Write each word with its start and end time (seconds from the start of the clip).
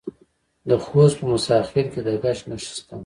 د 0.69 0.71
خوست 0.83 1.15
په 1.19 1.25
موسی 1.31 1.57
خیل 1.69 1.87
کې 1.93 2.01
د 2.07 2.09
ګچ 2.23 2.39
نښې 2.49 2.71
شته. 2.77 2.95